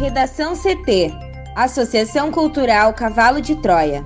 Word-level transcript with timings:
Redação 0.00 0.54
CT 0.56 1.12
Associação 1.54 2.32
Cultural 2.32 2.94
Cavalo 2.94 3.38
de 3.38 3.54
Troia. 3.56 4.02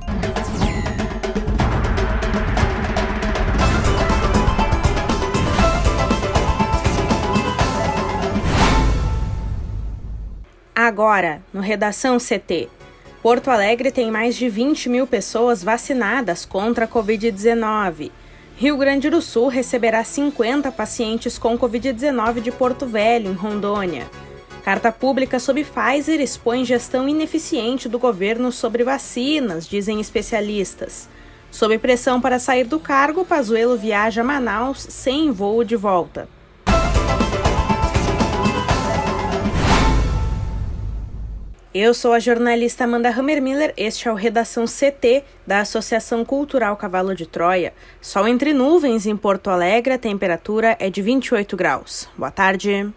Agora, 10.75 11.41
no 11.53 11.61
Redação 11.61 12.19
CT. 12.19 12.69
Porto 13.23 13.49
Alegre 13.49 13.93
tem 13.93 14.11
mais 14.11 14.35
de 14.35 14.49
20 14.49 14.89
mil 14.89 15.07
pessoas 15.07 15.63
vacinadas 15.63 16.45
contra 16.45 16.87
a 16.87 16.89
Covid-19. 16.89 18.11
Rio 18.57 18.77
Grande 18.77 19.09
do 19.09 19.23
Sul 19.23 19.47
receberá 19.47 20.03
50 20.03 20.73
pacientes 20.73 21.39
com 21.39 21.57
Covid-19 21.57 22.41
de 22.41 22.51
Porto 22.51 22.85
Velho, 22.85 23.31
em 23.31 23.35
Rondônia. 23.35 24.11
Carta 24.65 24.91
pública 24.91 25.39
sobre 25.39 25.63
Pfizer 25.63 26.23
expõe 26.23 26.65
gestão 26.65 27.07
ineficiente 27.07 27.87
do 27.87 27.99
governo 27.99 28.51
sobre 28.51 28.83
vacinas, 28.83 29.69
dizem 29.69 30.01
especialistas. 30.01 31.07
Sob 31.51 31.77
pressão 31.77 32.19
para 32.19 32.39
sair 32.39 32.65
do 32.65 32.81
cargo, 32.81 33.27
Pazuello 33.27 33.77
viaja 33.77 34.23
a 34.23 34.25
Manaus 34.25 34.87
sem 34.89 35.31
voo 35.31 35.63
de 35.63 35.77
volta. 35.77 36.27
Eu 41.75 41.93
sou 41.93 42.15
a 42.15 42.19
jornalista 42.19 42.85
Amanda 42.85 43.11
Hammermiller, 43.11 43.75
este 43.77 44.09
é 44.09 44.13
o 44.13 44.15
Redação 44.15 44.65
CT 44.65 45.25
da 45.47 45.61
Associação 45.61 46.25
Cultural 46.25 46.75
Cavalo 46.79 47.15
de 47.15 47.27
Troia. 47.27 47.75
Sol 48.01 48.27
entre 48.27 48.55
nuvens 48.55 49.05
em 49.05 49.15
Porto 49.15 49.51
Alegre, 49.51 49.93
a 49.93 49.99
temperatura 49.99 50.75
é 50.81 50.89
de 50.89 51.03
28 51.03 51.55
graus. 51.55 52.09
Boa 52.17 52.31
tarde. 52.31 52.95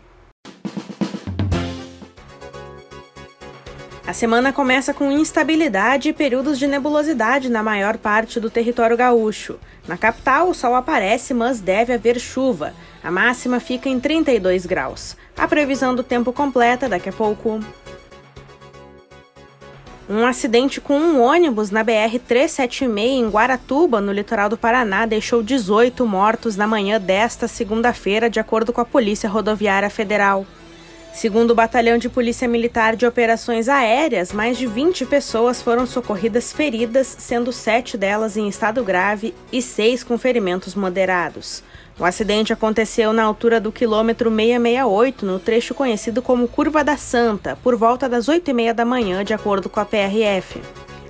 A 4.07 4.13
semana 4.13 4.53
começa 4.53 4.93
com 4.93 5.11
instabilidade 5.11 6.07
e 6.07 6.13
períodos 6.13 6.57
de 6.57 6.65
nebulosidade 6.65 7.49
na 7.49 7.61
maior 7.61 7.97
parte 7.97 8.39
do 8.39 8.49
território 8.49 8.95
gaúcho. 8.95 9.59
Na 9.85 9.97
capital, 9.97 10.49
o 10.49 10.53
sol 10.53 10.75
aparece, 10.75 11.33
mas 11.33 11.59
deve 11.59 11.91
haver 11.91 12.17
chuva. 12.17 12.73
A 13.03 13.11
máxima 13.11 13.59
fica 13.59 13.89
em 13.89 13.99
32 13.99 14.65
graus. 14.65 15.17
A 15.37 15.45
previsão 15.45 15.93
do 15.93 16.03
tempo 16.03 16.31
completa 16.31 16.87
daqui 16.87 17.09
a 17.09 17.11
pouco. 17.11 17.59
Um 20.09 20.25
acidente 20.25 20.79
com 20.79 20.97
um 20.97 21.21
ônibus 21.21 21.69
na 21.69 21.83
BR-376 21.83 22.97
em 22.97 23.27
Guaratuba, 23.27 23.99
no 23.99 24.13
litoral 24.13 24.47
do 24.47 24.57
Paraná, 24.57 25.05
deixou 25.05 25.43
18 25.43 26.07
mortos 26.07 26.55
na 26.55 26.65
manhã 26.65 26.97
desta 26.97 27.45
segunda-feira, 27.45 28.29
de 28.29 28.39
acordo 28.39 28.71
com 28.71 28.79
a 28.79 28.85
Polícia 28.85 29.29
Rodoviária 29.29 29.89
Federal. 29.89 30.47
Segundo 31.17 31.49
o 31.49 31.55
Batalhão 31.55 31.97
de 31.97 32.09
Polícia 32.09 32.47
Militar 32.47 32.95
de 32.95 33.03
Operações 33.03 33.67
Aéreas, 33.67 34.31
mais 34.31 34.55
de 34.55 34.67
20 34.67 35.03
pessoas 35.07 35.59
foram 35.59 35.87
socorridas 35.87 36.53
feridas, 36.53 37.07
sendo 37.07 37.51
sete 37.51 37.97
delas 37.97 38.37
em 38.37 38.47
estado 38.47 38.83
grave 38.83 39.33
e 39.51 39.59
seis 39.59 40.03
com 40.03 40.15
ferimentos 40.15 40.75
moderados. 40.75 41.63
O 41.99 42.05
acidente 42.05 42.53
aconteceu 42.53 43.11
na 43.13 43.23
altura 43.23 43.59
do 43.59 43.71
quilômetro 43.71 44.29
668, 44.29 45.25
no 45.25 45.39
trecho 45.39 45.73
conhecido 45.73 46.21
como 46.21 46.47
Curva 46.47 46.83
da 46.83 46.95
Santa, 46.95 47.57
por 47.63 47.75
volta 47.75 48.07
das 48.07 48.29
8 48.29 48.51
e 48.51 48.53
meia 48.53 48.73
da 48.75 48.85
manhã, 48.85 49.25
de 49.25 49.33
acordo 49.33 49.67
com 49.69 49.79
a 49.79 49.85
PRF. 49.85 50.61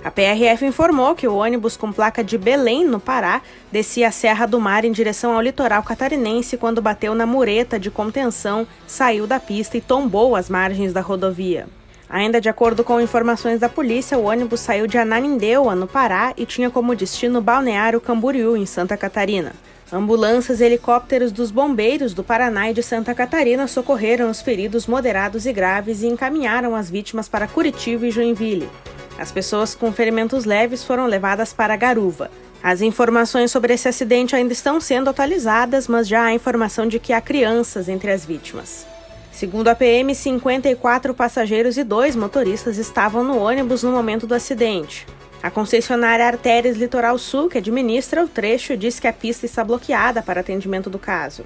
A 0.02 0.10
PRF 0.12 0.64
informou 0.64 1.14
que 1.14 1.26
o 1.26 1.36
ônibus 1.36 1.76
com 1.76 1.92
placa 1.92 2.22
de 2.22 2.38
Belém, 2.38 2.84
no 2.84 3.00
Pará, 3.00 3.42
descia 3.70 4.08
a 4.08 4.12
Serra 4.12 4.46
do 4.46 4.60
Mar 4.60 4.84
em 4.84 4.92
direção 4.92 5.34
ao 5.34 5.42
litoral 5.42 5.82
catarinense 5.82 6.56
quando 6.56 6.80
bateu 6.80 7.14
na 7.14 7.26
mureta 7.26 7.80
de 7.80 7.90
contenção, 7.90 8.66
saiu 8.86 9.26
da 9.26 9.40
pista 9.40 9.76
e 9.76 9.80
tombou 9.80 10.36
às 10.36 10.48
margens 10.48 10.92
da 10.92 11.00
rodovia. 11.00 11.66
Ainda 12.08 12.40
de 12.40 12.48
acordo 12.48 12.82
com 12.84 13.00
informações 13.00 13.60
da 13.60 13.68
polícia, 13.68 14.16
o 14.16 14.24
ônibus 14.24 14.60
saiu 14.60 14.86
de 14.86 14.96
Ananindeua, 14.96 15.74
no 15.74 15.86
Pará, 15.86 16.32
e 16.36 16.46
tinha 16.46 16.70
como 16.70 16.94
destino 16.94 17.42
Balneário 17.42 18.00
Camboriú, 18.00 18.56
em 18.56 18.64
Santa 18.64 18.96
Catarina. 18.96 19.52
Ambulâncias 19.92 20.60
e 20.60 20.64
helicópteros 20.64 21.32
dos 21.32 21.50
bombeiros 21.50 22.14
do 22.14 22.22
Paraná 22.22 22.70
e 22.70 22.74
de 22.74 22.82
Santa 22.82 23.14
Catarina 23.14 23.66
socorreram 23.66 24.30
os 24.30 24.40
feridos 24.40 24.86
moderados 24.86 25.44
e 25.44 25.52
graves 25.52 26.02
e 26.02 26.06
encaminharam 26.06 26.74
as 26.74 26.88
vítimas 26.88 27.28
para 27.28 27.48
Curitiba 27.48 28.06
e 28.06 28.10
Joinville. 28.10 28.68
As 29.18 29.32
pessoas 29.32 29.74
com 29.74 29.92
ferimentos 29.92 30.44
leves 30.44 30.84
foram 30.84 31.06
levadas 31.06 31.52
para 31.52 31.76
Garuva. 31.76 32.30
As 32.62 32.80
informações 32.80 33.50
sobre 33.50 33.74
esse 33.74 33.88
acidente 33.88 34.36
ainda 34.36 34.52
estão 34.52 34.80
sendo 34.80 35.10
atualizadas, 35.10 35.88
mas 35.88 36.06
já 36.06 36.24
há 36.24 36.32
informação 36.32 36.86
de 36.86 37.00
que 37.00 37.12
há 37.12 37.20
crianças 37.20 37.88
entre 37.88 38.12
as 38.12 38.24
vítimas. 38.24 38.86
Segundo 39.32 39.68
a 39.68 39.74
PM, 39.74 40.14
54 40.14 41.14
passageiros 41.14 41.76
e 41.76 41.84
dois 41.84 42.16
motoristas 42.16 42.78
estavam 42.78 43.22
no 43.22 43.38
ônibus 43.38 43.82
no 43.82 43.92
momento 43.92 44.26
do 44.26 44.34
acidente. 44.34 45.06
A 45.40 45.50
concessionária 45.50 46.26
Artérias 46.26 46.76
Litoral 46.76 47.16
Sul, 47.18 47.48
que 47.48 47.58
administra 47.58 48.24
o 48.24 48.28
trecho, 48.28 48.76
diz 48.76 48.98
que 48.98 49.06
a 49.06 49.12
pista 49.12 49.46
está 49.46 49.62
bloqueada 49.62 50.22
para 50.22 50.40
atendimento 50.40 50.90
do 50.90 50.98
caso. 50.98 51.44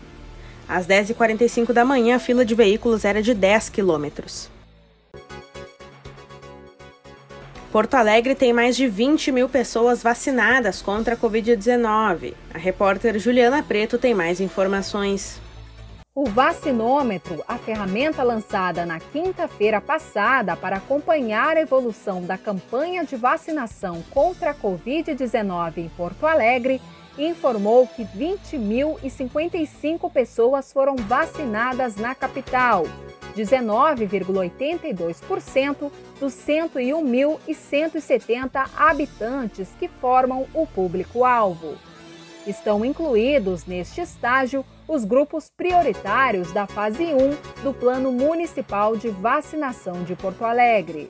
Às 0.67 0.87
10h45 0.87 1.73
da 1.73 1.85
manhã, 1.85 2.17
a 2.17 2.19
fila 2.19 2.45
de 2.45 2.55
veículos 2.55 3.05
era 3.05 3.23
de 3.23 3.35
10 3.35 3.69
quilômetros. 3.69 4.51
Porto 7.73 7.95
Alegre 7.95 8.35
tem 8.35 8.53
mais 8.53 8.77
de 8.77 8.87
20 8.87 9.33
mil 9.33 9.49
pessoas 9.49 10.03
vacinadas 10.03 10.83
contra 10.83 11.15
a 11.15 11.17
Covid-19. 11.17 12.35
A 12.53 12.59
repórter 12.59 13.19
Juliana 13.19 13.63
Preto 13.63 13.97
tem 13.97 14.13
mais 14.13 14.43
informações. 14.43 15.41
O 16.15 16.27
vacinômetro, 16.27 17.43
a 17.49 17.57
ferramenta 17.57 18.23
lançada 18.23 18.85
na 18.85 19.01
quinta-feira 19.01 19.81
passada 19.81 20.55
para 20.55 20.77
acompanhar 20.77 21.57
a 21.57 21.63
evolução 21.63 22.23
da 22.23 22.37
campanha 22.37 23.07
de 23.07 23.17
vacinação 23.17 24.03
contra 24.11 24.51
a 24.51 24.55
Covid-19 24.55 25.79
em 25.79 25.89
Porto 25.89 26.27
Alegre, 26.27 26.79
informou 27.19 27.87
que 27.87 28.05
20.055 28.05 30.11
pessoas 30.11 30.73
foram 30.73 30.97
vacinadas 30.97 31.97
na 31.97 32.15
capital, 32.15 32.87
19,82% 33.37 35.93
dos 36.19 36.33
101.170 36.35 38.71
habitantes 38.77 39.69
que 39.79 39.89
formam 39.89 40.47
o 40.55 40.67
público-alvo. 40.67 41.77
Estão 42.47 42.83
incluídos 42.85 43.65
neste 43.67 44.01
estágio 44.01 44.65
os 44.89 45.05
grupos 45.05 45.53
prioritários 45.57 46.51
da 46.53 46.67
fase 46.67 47.05
1 47.05 47.63
do 47.63 47.73
Plano 47.73 48.11
Municipal 48.11 48.97
de 48.97 49.11
Vacinação 49.11 50.03
de 50.03 50.17
Porto 50.17 50.45
Alegre. 50.45 51.09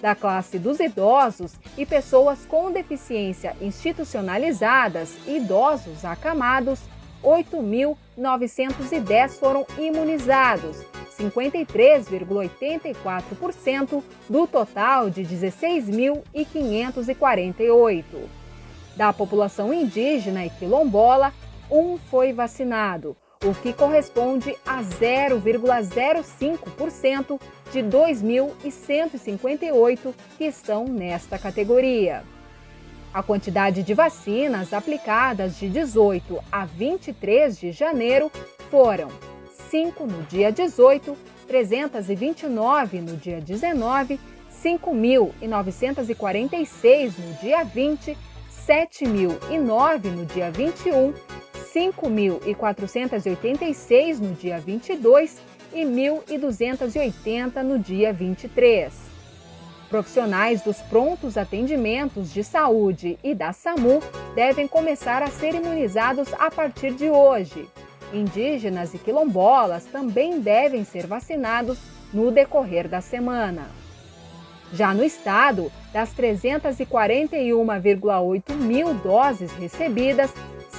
Da 0.00 0.14
classe 0.14 0.58
dos 0.58 0.80
idosos 0.80 1.52
e 1.76 1.84
pessoas 1.84 2.46
com 2.46 2.72
deficiência 2.72 3.54
institucionalizadas 3.60 5.14
idosos 5.26 6.02
acamados, 6.04 6.80
8.910 7.22 9.28
foram 9.30 9.66
imunizados, 9.76 10.84
53,84% 11.18 14.02
do 14.28 14.46
total 14.46 15.10
de 15.10 15.22
16.548. 15.22 18.04
Da 18.96 19.12
população 19.12 19.72
indígena 19.72 20.46
e 20.46 20.50
quilombola, 20.50 21.32
um 21.70 21.98
foi 21.98 22.32
vacinado, 22.32 23.16
o 23.44 23.52
que 23.54 23.72
corresponde 23.72 24.56
a 24.66 24.82
0,05% 24.82 27.40
de 27.70 27.78
2.158 27.80 30.12
que 30.36 30.44
estão 30.44 30.86
nesta 30.86 31.38
categoria. 31.38 32.24
A 33.12 33.22
quantidade 33.22 33.82
de 33.82 33.92
vacinas 33.94 34.72
aplicadas 34.72 35.58
de 35.58 35.68
18 35.68 36.38
a 36.50 36.64
23 36.64 37.58
de 37.58 37.72
janeiro 37.72 38.32
foram 38.70 39.10
5 39.70 40.06
no 40.06 40.22
dia 40.24 40.50
18, 40.50 41.16
329 41.46 43.00
no 43.00 43.16
dia 43.16 43.40
19, 43.40 44.20
5.946 44.50 47.12
no 47.18 47.32
dia 47.34 47.62
20, 47.64 48.18
7.009 48.66 50.10
no 50.10 50.26
dia 50.26 50.50
21, 50.50 51.14
5.486 51.72 54.18
no 54.18 54.34
dia 54.34 54.58
22 54.58 55.38
e 55.72 55.84
1.280 55.84 57.62
no 57.62 57.78
dia 57.78 58.12
23. 58.12 58.92
Profissionais 59.88 60.60
dos 60.62 60.82
prontos 60.82 61.38
atendimentos 61.38 62.32
de 62.32 62.44
saúde 62.44 63.18
e 63.22 63.34
da 63.34 63.54
SAMU 63.54 64.02
devem 64.34 64.68
começar 64.68 65.22
a 65.22 65.28
ser 65.28 65.54
imunizados 65.54 66.34
a 66.34 66.50
partir 66.50 66.92
de 66.92 67.08
hoje. 67.08 67.66
Indígenas 68.12 68.92
e 68.94 68.98
quilombolas 68.98 69.84
também 69.84 70.40
devem 70.40 70.84
ser 70.84 71.06
vacinados 71.06 71.78
no 72.12 72.30
decorrer 72.30 72.86
da 72.88 73.00
semana. 73.00 73.68
Já 74.72 74.92
no 74.94 75.04
estado, 75.04 75.72
das 75.92 76.14
341,8 76.14 78.54
mil 78.54 78.94
doses 78.94 79.52
recebidas, 79.52 80.32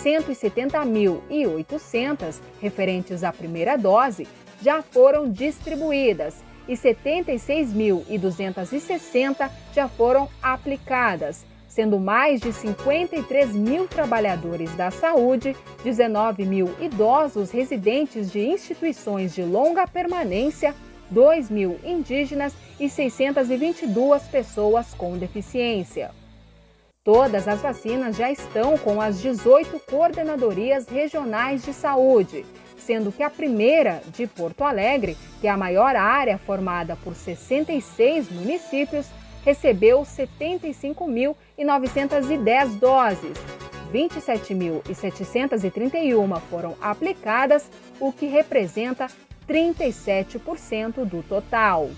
170.800 0.03 2.39
referentes 2.61 3.23
à 3.23 3.33
primeira 3.33 3.77
dose 3.77 4.27
já 4.61 4.81
foram 4.81 5.29
distribuídas 5.29 6.43
e 6.67 6.73
76.260 6.73 9.49
já 9.73 9.87
foram 9.87 10.27
aplicadas, 10.41 11.45
sendo 11.69 11.99
mais 11.99 12.41
de 12.41 12.51
53 12.51 13.53
mil 13.53 13.87
trabalhadores 13.87 14.75
da 14.75 14.89
saúde, 14.89 15.55
19 15.83 16.43
mil 16.43 16.75
idosos 16.81 17.51
residentes 17.51 18.31
de 18.31 18.39
instituições 18.39 19.33
de 19.33 19.43
longa 19.43 19.87
permanência, 19.87 20.75
2 21.11 21.49
mil 21.49 21.79
indígenas 21.85 22.53
e 22.79 22.89
622 22.89 24.23
pessoas 24.23 24.93
com 24.95 25.17
deficiência. 25.17 26.11
Todas 27.03 27.47
as 27.47 27.61
vacinas 27.61 28.17
já 28.17 28.29
estão 28.31 28.77
com 28.77 28.99
as 28.99 29.21
18 29.21 29.79
coordenadorias 29.89 30.87
regionais 30.87 31.63
de 31.63 31.73
saúde, 31.73 32.45
sendo 32.77 33.11
que 33.11 33.23
a 33.23 33.29
primeira, 33.29 34.01
de 34.13 34.27
Porto 34.27 34.63
Alegre, 34.63 35.17
que 35.39 35.47
é 35.47 35.49
a 35.49 35.57
maior 35.57 35.95
área 35.95 36.37
formada 36.37 36.95
por 36.97 37.15
66 37.15 38.29
municípios, 38.31 39.07
recebeu 39.49 40.01
75.910 40.01 42.79
doses. 42.79 43.33
27.731 43.91 46.39
foram 46.41 46.75
aplicadas, 46.79 47.67
o 47.99 48.13
que 48.13 48.27
representa 48.27 49.07
37% 49.47 51.03
do 51.03 51.23
total. 51.23 51.89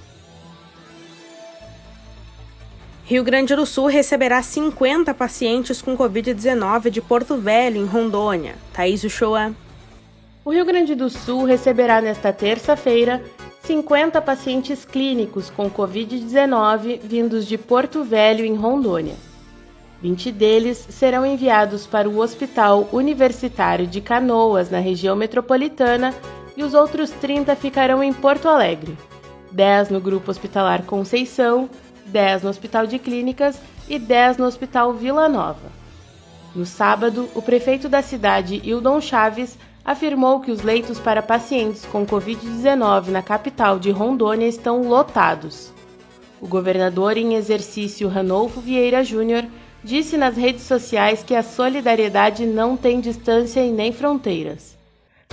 Rio 3.04 3.26
Grande 3.26 3.54
do 3.54 3.66
Sul 3.66 3.88
receberá 3.88 4.42
50 4.42 5.14
pacientes 5.14 5.82
com 5.82 5.98
Covid-19 5.98 6.90
de 6.90 7.02
Porto 7.02 7.36
Velho, 7.36 7.76
em 7.76 7.84
Rondônia. 7.86 8.56
Thaís 8.72 9.04
Uchoa. 9.04 9.54
O 10.46 10.52
Rio 10.52 10.64
Grande 10.64 10.96
do 10.96 11.10
Sul 11.10 11.44
receberá 11.44 12.00
nesta 12.00 12.32
terça-feira 12.32 13.22
50 13.72 14.22
pacientes 14.22 14.84
clínicos 14.84 15.50
com 15.50 15.72
Covid-19 15.72 17.00
vindos 17.02 17.48
de 17.48 17.58
Porto 17.58 18.04
Velho, 18.04 18.44
em 18.44 18.54
Rondônia. 18.54 19.16
20 20.02 20.30
deles 20.30 20.86
serão 20.90 21.26
enviados 21.26 21.88
para 21.88 22.10
o 22.10 22.20
Hospital 22.20 22.90
Universitário 22.92 23.88
de 23.88 24.02
Canoas, 24.02 24.70
na 24.70 24.80
região 24.80 25.16
metropolitana, 25.16 26.14
e 26.58 26.64
os 26.64 26.74
outros 26.74 27.12
30 27.12 27.56
ficarão 27.56 28.04
em 28.04 28.12
Porto 28.12 28.50
Alegre. 28.50 28.98
10 29.54 29.90
no 29.90 30.02
Grupo 30.02 30.30
Hospitalar 30.30 30.84
Conceição, 30.84 31.70
10 32.08 32.44
no 32.44 32.50
Hospital 32.50 32.86
de 32.86 33.00
Clínicas 33.00 33.58
e 33.88 33.98
10 33.98 34.36
no 34.36 34.48
Hospital 34.48 34.94
Vila 34.96 35.30
Nova. 35.30 35.72
No 36.54 36.66
sábado, 36.66 37.30
o 37.34 37.42
prefeito 37.42 37.88
da 37.88 38.02
cidade, 38.02 38.62
Hildon 38.66 39.00
Chaves, 39.00 39.58
afirmou 39.84 40.40
que 40.40 40.52
os 40.52 40.62
leitos 40.62 41.00
para 41.00 41.22
pacientes 41.22 41.86
com 41.86 42.06
Covid-19 42.06 43.08
na 43.08 43.22
capital 43.22 43.80
de 43.80 43.92
Rondônia 43.92 44.48
estão 44.48 44.84
lotados. 44.84 45.72
O 46.40 46.48
governador 46.48 47.18
em 47.18 47.36
exercício 47.36 48.08
Ranolfo 48.08 48.60
Vieira 48.60 49.04
Júnior 49.04 49.46
disse 49.84 50.18
nas 50.18 50.36
redes 50.36 50.64
sociais 50.64 51.24
que 51.24 51.36
a 51.36 51.44
solidariedade 51.44 52.46
não 52.46 52.78
tem 52.78 53.00
distância 53.00 53.64
e 53.64 53.72
nem 53.72 53.92
fronteiras. 53.92 54.78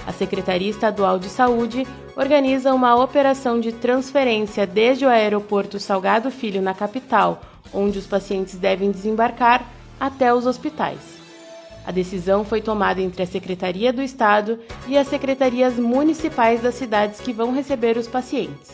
A 0.06 0.12
Secretaria 0.12 0.70
Estadual 0.70 1.18
de 1.18 1.28
Saúde 1.28 1.86
organiza 2.16 2.72
uma 2.72 2.94
operação 2.96 3.60
de 3.60 3.72
transferência 3.72 4.66
desde 4.66 5.04
o 5.04 5.08
aeroporto 5.08 5.78
Salgado 5.78 6.30
Filho, 6.30 6.62
na 6.62 6.72
capital, 6.72 7.42
onde 7.74 7.98
os 7.98 8.06
pacientes 8.06 8.54
devem 8.56 8.90
desembarcar, 8.90 9.66
até 10.00 10.32
os 10.32 10.46
hospitais. 10.46 11.17
A 11.88 11.90
decisão 11.90 12.44
foi 12.44 12.60
tomada 12.60 13.00
entre 13.00 13.22
a 13.22 13.26
Secretaria 13.26 13.94
do 13.94 14.02
Estado 14.02 14.58
e 14.86 14.98
as 14.98 15.08
secretarias 15.08 15.78
municipais 15.78 16.60
das 16.60 16.74
cidades 16.74 17.18
que 17.18 17.32
vão 17.32 17.50
receber 17.50 17.96
os 17.96 18.06
pacientes. 18.06 18.72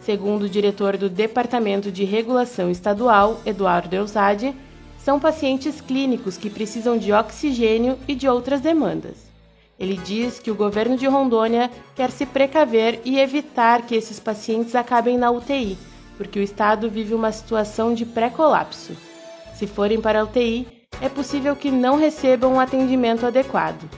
Segundo 0.00 0.44
o 0.44 0.48
diretor 0.48 0.96
do 0.96 1.10
Departamento 1.10 1.92
de 1.92 2.04
Regulação 2.04 2.70
Estadual, 2.70 3.38
Eduardo 3.44 3.94
Eusade, 3.94 4.56
são 4.98 5.20
pacientes 5.20 5.82
clínicos 5.82 6.38
que 6.38 6.48
precisam 6.48 6.96
de 6.96 7.12
oxigênio 7.12 7.98
e 8.08 8.14
de 8.14 8.26
outras 8.26 8.62
demandas. 8.62 9.18
Ele 9.78 9.98
diz 9.98 10.38
que 10.38 10.50
o 10.50 10.54
governo 10.54 10.96
de 10.96 11.06
Rondônia 11.06 11.70
quer 11.94 12.10
se 12.10 12.24
precaver 12.24 13.02
e 13.04 13.18
evitar 13.18 13.82
que 13.82 13.94
esses 13.94 14.18
pacientes 14.18 14.74
acabem 14.74 15.18
na 15.18 15.30
UTI, 15.30 15.76
porque 16.16 16.40
o 16.40 16.42
estado 16.42 16.88
vive 16.88 17.12
uma 17.12 17.30
situação 17.30 17.92
de 17.92 18.06
pré-colapso. 18.06 18.96
Se 19.54 19.66
forem 19.66 20.00
para 20.00 20.22
a 20.22 20.24
UTI, 20.24 20.77
é 21.00 21.08
possível 21.08 21.54
que 21.54 21.70
não 21.70 21.96
recebam 21.96 22.54
um 22.54 22.60
atendimento 22.60 23.24
adequado. 23.24 23.88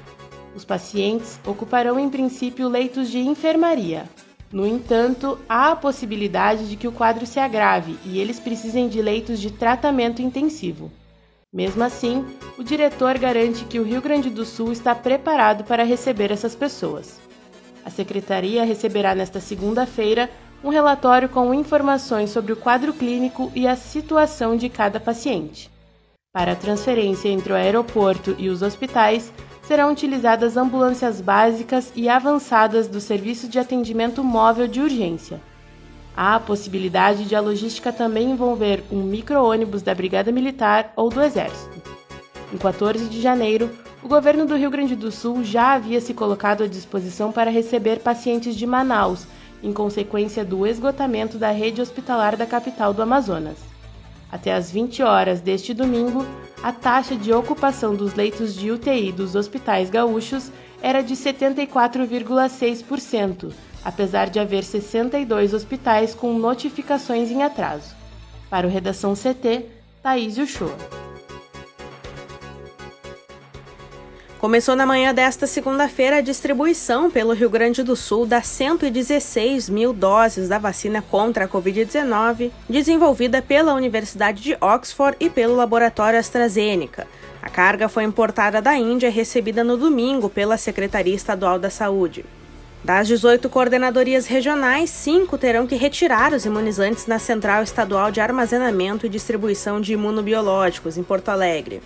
Os 0.55 0.65
pacientes 0.65 1.41
ocuparão 1.47 1.99
em 1.99 2.11
princípio 2.11 2.69
leitos 2.69 3.11
de 3.11 3.19
enfermaria. 3.19 4.05
No 4.53 4.67
entanto, 4.67 5.39
há 5.49 5.71
a 5.71 5.77
possibilidade 5.77 6.69
de 6.69 6.77
que 6.77 6.89
o 6.89 6.93
quadro 6.93 7.25
se 7.25 7.39
agrave 7.39 7.97
e 8.05 8.19
eles 8.19 8.41
precisem 8.41 8.89
de 8.89 9.01
leitos 9.01 9.39
de 9.39 9.51
tratamento 9.51 10.21
intensivo. 10.21 10.91
Mesmo 11.53 11.83
assim, 11.83 12.25
o 12.59 12.63
diretor 12.63 13.17
garante 13.19 13.65
que 13.65 13.79
o 13.79 13.85
Rio 13.85 14.03
Grande 14.03 14.29
do 14.29 14.45
Sul 14.45 14.73
está 14.73 14.95
preparado 14.95 15.65
para 15.65 15.85
receber 15.85 16.31
essas 16.31 16.55
pessoas. 16.55 17.21
A 17.85 17.91
secretaria 17.91 18.65
receberá 18.65 19.15
nesta 19.15 19.41
segunda-feira 19.41 20.29
um 20.63 20.69
relatório 20.69 21.29
com 21.29 21.55
informações 21.55 22.31
sobre 22.31 22.53
o 22.53 22.57
quadro 22.57 22.93
clínico 22.93 23.51
e 23.55 23.67
a 23.67 23.75
situação 23.75 24.57
de 24.57 24.69
cada 24.69 25.01
paciente. 25.01 25.71
Para 26.33 26.53
a 26.53 26.57
transferência 26.57 27.29
entre 27.29 27.53
o 27.53 27.57
aeroporto 27.57 28.37
e 28.39 28.49
os 28.49 28.63
hospitais, 28.63 29.33
serão 29.65 29.91
utilizadas 29.91 30.57
ambulâncias 30.57 31.21
básicas 31.21 31.93
e 31.97 32.09
avançadas 32.09 32.87
do 32.87 33.01
Serviço 33.01 33.49
de 33.49 33.59
Atendimento 33.59 34.23
Móvel 34.23 34.69
de 34.69 34.81
Urgência. 34.81 35.41
Há 36.17 36.37
a 36.37 36.41
possibilidade 36.41 37.25
de 37.25 37.35
a 37.35 37.41
logística 37.41 37.93
também 37.93 38.31
envolver 38.31 38.85
um 38.93 39.03
micro-ônibus 39.03 39.83
da 39.83 39.93
Brigada 39.93 40.31
Militar 40.31 40.93
ou 40.95 41.11
do 41.11 41.21
Exército. 41.21 41.83
Em 42.55 42.57
14 42.57 43.09
de 43.09 43.21
janeiro, 43.21 43.69
o 44.01 44.07
governo 44.07 44.47
do 44.47 44.55
Rio 44.55 44.71
Grande 44.71 44.95
do 44.95 45.11
Sul 45.11 45.43
já 45.43 45.73
havia 45.73 46.01
se 46.01 46.15
colocado 46.15 46.63
à 46.63 46.69
disposição 46.69 47.33
para 47.33 47.51
receber 47.51 47.99
pacientes 47.99 48.55
de 48.55 48.69
Manaus, 48.69 49.27
em 49.65 49.73
consequência 49.73 50.45
do 50.45 50.65
esgotamento 50.65 51.39
da 51.39 51.51
rede 51.51 51.83
hospitalar 51.83 52.37
da 52.37 52.47
capital 52.47 52.95
do 52.95 53.03
Amazonas. 53.03 53.70
Até 54.31 54.55
às 54.55 54.71
20 54.71 55.03
horas 55.03 55.41
deste 55.41 55.75
domingo, 55.75 56.25
a 56.63 56.71
taxa 56.73 57.17
de 57.17 57.33
ocupação 57.33 57.93
dos 57.95 58.15
leitos 58.15 58.55
de 58.55 58.71
UTI 58.71 59.11
dos 59.13 59.35
hospitais 59.35 59.89
gaúchos 59.91 60.53
era 60.81 61.03
de 61.03 61.15
74,6%, 61.15 63.53
apesar 63.85 64.31
de 64.31 64.39
haver 64.39 64.63
62 64.63 65.53
hospitais 65.53 66.15
com 66.15 66.33
notificações 66.35 67.29
em 67.31 67.43
atraso. 67.43 67.95
Para 68.49 68.67
o 68.67 68.71
Redação 68.71 69.13
CT, 69.15 69.67
Thaís 70.03 70.39
Uchoa. 70.39 71.10
Começou 74.41 74.75
na 74.75 74.87
manhã 74.87 75.13
desta 75.13 75.47
segunda-feira 75.47 76.17
a 76.17 76.21
distribuição 76.23 77.11
pelo 77.11 77.35
Rio 77.35 77.51
Grande 77.51 77.83
do 77.83 77.95
Sul 77.95 78.25
das 78.25 78.47
116 78.47 79.69
mil 79.69 79.93
doses 79.93 80.49
da 80.49 80.57
vacina 80.57 81.03
contra 81.03 81.45
a 81.45 81.49
Covid-19, 81.49 82.51
desenvolvida 82.67 83.43
pela 83.43 83.75
Universidade 83.75 84.43
de 84.43 84.57
Oxford 84.59 85.15
e 85.21 85.29
pelo 85.29 85.55
laboratório 85.55 86.19
AstraZeneca. 86.19 87.07
A 87.43 87.51
carga 87.51 87.87
foi 87.87 88.03
importada 88.03 88.63
da 88.63 88.75
Índia 88.79 89.09
e 89.09 89.11
recebida 89.11 89.63
no 89.63 89.77
domingo 89.77 90.31
pela 90.31 90.57
Secretaria 90.57 91.15
Estadual 91.15 91.59
da 91.59 91.69
Saúde. 91.69 92.25
Das 92.83 93.07
18 93.07 93.47
coordenadorias 93.51 94.27
regionais, 94.27 94.89
cinco 94.89 95.37
terão 95.37 95.67
que 95.67 95.77
retirar 95.77 96.33
os 96.33 96.47
imunizantes 96.47 97.07
na 97.07 97.19
Central 97.19 97.63
Estadual 97.63 98.11
de 98.11 98.23
Armazenamento 98.23 99.05
e 99.05 99.11
Distribuição 99.11 99.83
de 99.83 99.93
Imunobiológicos, 99.93 100.97
em 100.97 101.03
Porto 101.03 101.29
Alegre. 101.29 101.83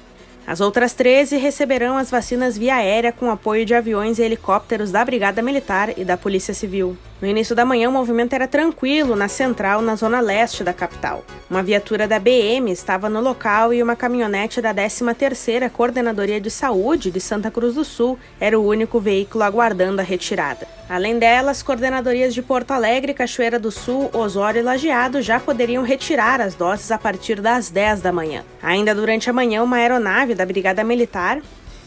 As 0.47 0.61
outras 0.61 0.93
13 0.93 1.39
receberão 1.39 1.97
as 1.97 2.11
vacinas 2.11 2.57
via 2.59 2.77
aérea 2.77 3.13
com 3.13 3.31
apoio 3.31 3.65
de 3.65 3.75
aviões 3.75 4.19
e 4.19 4.23
helicópteros 4.23 4.91
da 4.91 5.05
Brigada 5.05 5.41
Militar 5.41 5.99
e 5.99 6.05
da 6.05 6.17
Polícia 6.17 6.53
Civil. 6.53 6.97
No 7.23 7.29
início 7.29 7.55
da 7.55 7.65
manhã, 7.65 7.89
o 7.89 7.93
movimento 7.93 8.33
era 8.33 8.49
tranquilo 8.49 9.15
na 9.15 9.29
central, 9.29 9.81
na 9.81 9.95
zona 9.95 10.21
leste 10.21 10.65
da 10.65 10.73
capital. 10.73 11.25
Uma 11.49 11.63
viatura 11.63 12.09
da 12.09 12.19
BM 12.19 12.71
estava 12.73 13.09
no 13.09 13.21
local 13.21 13.73
e 13.73 13.83
uma 13.83 13.95
caminhonete 13.95 14.61
da 14.61 14.75
13ª 14.75 15.71
Coordenadoria 15.71 16.41
de 16.41 16.51
Saúde 16.51 17.13
de 17.13 17.21
Santa 17.21 17.51
Cruz 17.51 17.77
do 17.77 17.85
Sul 17.85 18.19
era 18.41 18.59
o 18.59 18.67
único 18.67 18.99
veículo 18.99 19.45
aguardando 19.45 20.01
a 20.01 20.05
retirada. 20.05 20.67
Além 20.89 21.19
delas, 21.19 21.63
coordenadorias 21.63 22.35
de 22.35 22.43
Porto 22.43 22.73
Alegre, 22.73 23.15
Cachoeira 23.15 23.59
do 23.59 23.71
Sul, 23.71 24.11
Osório 24.13 24.59
e 24.59 24.63
Lajeado 24.63 25.23
já 25.23 25.39
poderiam 25.39 25.85
retirar 25.85 26.41
as 26.41 26.55
doses 26.55 26.91
a 26.91 26.99
partir 26.99 27.41
das 27.41 27.71
10 27.71 28.01
da 28.01 28.13
manhã. 28.13 28.45
Ainda 28.63 28.95
durante 28.95 29.31
a 29.31 29.33
manhã, 29.33 29.63
uma 29.63 29.77
aeronave 29.77 30.35
da 30.35 30.45
Brigada 30.45 30.83
Militar 30.83 31.41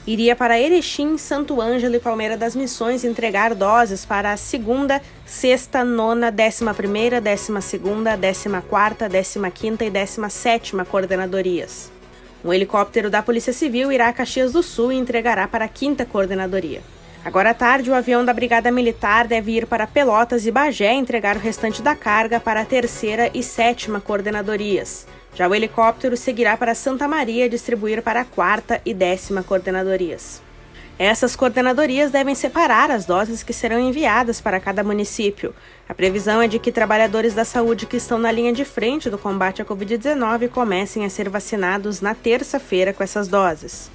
iria 0.08 0.38
para 0.38 0.58
Erechim, 0.58 1.18
Santo 1.18 1.62
Ângelo 1.62 1.96
e 1.96 2.00
Palmeira 2.00 2.38
das 2.38 2.56
Missões 2.56 3.04
entregar 3.04 3.54
doses 3.54 4.06
para 4.06 4.32
a 4.32 4.38
segunda, 4.38 5.02
sexta, 5.26 5.84
nona, 5.84 6.32
décima 6.32 6.74
primeira, 6.74 7.20
décima 7.20 7.60
segunda, 7.60 8.16
décima 8.16 8.62
quarta, 8.62 9.10
décima 9.10 9.52
quinta 9.52 9.84
e 9.84 9.90
décima 9.90 10.30
sétima 10.30 10.86
coordenadorias. 10.86 11.92
Um 12.46 12.54
helicóptero 12.54 13.10
da 13.10 13.22
Polícia 13.22 13.52
Civil 13.52 13.92
irá 13.92 14.08
a 14.08 14.14
Caxias 14.14 14.54
do 14.54 14.64
Sul 14.64 14.94
e 14.94 14.96
entregará 14.96 15.46
para 15.46 15.66
a 15.66 15.68
quinta 15.68 16.06
coordenadoria. 16.06 16.82
Agora 17.26 17.50
à 17.50 17.54
tarde, 17.54 17.92
o 17.92 17.94
avião 17.94 18.24
da 18.24 18.32
Brigada 18.32 18.72
Militar 18.72 19.28
deve 19.28 19.52
ir 19.52 19.66
para 19.66 19.86
Pelotas 19.86 20.46
e 20.46 20.52
Bagé 20.52 20.94
entregar 20.94 21.36
o 21.36 21.40
restante 21.40 21.82
da 21.82 21.94
carga 21.94 22.40
para 22.40 22.62
a 22.62 22.66
terceira 22.66 23.30
e 23.34 23.44
sétima 23.44 24.00
coordenadorias. 24.00 25.06
Já 25.38 25.48
o 25.48 25.54
helicóptero 25.54 26.18
seguirá 26.18 26.58
para 26.58 26.74
Santa 26.74 27.08
Maria 27.08 27.48
distribuir 27.48 28.02
para 28.02 28.22
a 28.22 28.26
quarta 28.26 28.82
e 28.84 28.92
décima 28.92 29.44
coordenadorias. 29.44 30.42
Essas 30.98 31.36
coordenadorias 31.36 32.10
devem 32.10 32.34
separar 32.34 32.90
as 32.90 33.06
doses 33.06 33.44
que 33.44 33.54
serão 33.54 33.80
enviadas 33.80 34.42
para 34.42 34.60
cada 34.60 34.84
município. 34.84 35.54
A 35.88 35.94
previsão 35.94 36.42
é 36.42 36.48
de 36.48 36.58
que 36.58 36.72
trabalhadores 36.72 37.36
da 37.36 37.46
saúde 37.46 37.86
que 37.86 37.98
estão 37.98 38.18
na 38.18 38.32
linha 38.32 38.52
de 38.52 38.66
frente 38.66 39.12
do 39.12 39.18
combate 39.20 39.62
à 39.62 39.66
Covid-19 39.66 40.50
comecem 40.50 41.06
a 41.06 41.10
ser 41.10 41.30
vacinados 41.30 42.02
na 42.02 42.16
terça-feira 42.16 42.92
com 42.92 43.04
essas 43.04 43.28
doses. 43.28 43.92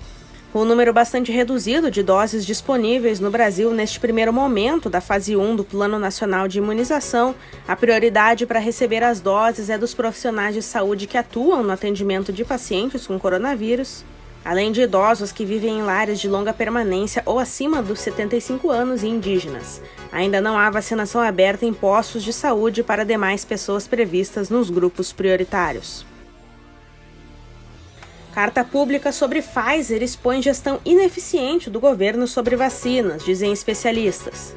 Um 0.54 0.66
número 0.66 0.92
bastante 0.92 1.32
reduzido 1.32 1.90
de 1.90 2.02
doses 2.02 2.44
disponíveis 2.44 3.18
no 3.18 3.30
Brasil 3.30 3.73
neste 3.73 3.99
primeiro 3.99 4.35
momento 4.35 4.90
da 4.90 5.00
fase 5.00 5.35
1 5.35 5.56
do 5.56 5.64
Plano 5.64 5.99
Nacional 5.99 6.47
de 6.47 6.59
Imunização, 6.59 7.35
a 7.66 7.75
prioridade 7.75 8.44
para 8.44 8.59
receber 8.59 9.02
as 9.02 9.18
doses 9.18 9.71
é 9.71 9.78
dos 9.78 9.94
profissionais 9.94 10.54
de 10.54 10.61
saúde 10.61 11.06
que 11.06 11.16
atuam 11.16 11.62
no 11.62 11.73
atendimento 11.73 12.30
de 12.30 12.44
pacientes 12.44 13.06
com 13.06 13.18
coronavírus, 13.18 14.04
além 14.44 14.71
de 14.71 14.82
idosos 14.82 15.32
que 15.32 15.47
vivem 15.47 15.78
em 15.78 15.82
lares 15.82 16.21
de 16.21 16.28
longa 16.28 16.52
permanência 16.52 17.23
ou 17.25 17.38
acima 17.38 17.80
dos 17.80 18.00
75 18.00 18.71
anos 18.71 19.02
e 19.02 19.06
indígenas. 19.06 19.80
Ainda 20.12 20.38
não 20.38 20.59
há 20.59 20.68
vacinação 20.68 21.23
aberta 21.23 21.64
em 21.64 21.73
postos 21.73 22.23
de 22.23 22.32
saúde 22.32 22.82
para 22.82 23.06
demais 23.06 23.42
pessoas 23.42 23.88
previstas 23.88 24.50
nos 24.50 24.68
grupos 24.68 25.14
prioritários. 25.14 26.12
Carta 28.32 28.64
pública 28.64 29.12
sobre 29.12 29.42
Pfizer 29.42 30.02
expõe 30.02 30.40
gestão 30.40 30.80
ineficiente 30.86 31.68
do 31.68 31.78
governo 31.78 32.26
sobre 32.26 32.56
vacinas, 32.56 33.22
dizem 33.22 33.52
especialistas. 33.52 34.56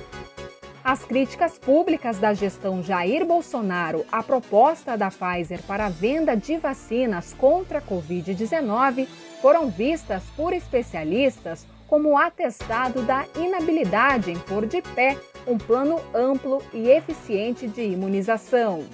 As 0.82 1.04
críticas 1.04 1.60
públicas 1.60 2.18
da 2.18 2.34
gestão 2.34 2.82
Jair 2.82 3.26
Bolsonaro 3.26 4.06
à 4.10 4.24
proposta 4.24 4.98
da 4.98 5.12
Pfizer 5.12 5.62
para 5.64 5.88
a 5.88 5.90
venda 5.90 6.38
de 6.38 6.56
vacinas 6.56 7.34
contra 7.34 7.80
a 7.80 7.82
Covid-19 7.82 9.10
foram 9.42 9.70
vistas 9.70 10.24
por 10.38 10.54
especialistas 10.54 11.68
como 11.86 12.18
atestado 12.18 13.02
da 13.02 13.26
inabilidade 13.36 14.32
em 14.32 14.40
pôr 14.40 14.66
de 14.66 14.82
pé 14.82 15.18
um 15.46 15.58
plano 15.58 16.00
amplo 16.14 16.64
e 16.74 16.90
eficiente 16.90 17.68
de 17.68 17.82
imunização. 17.82 18.86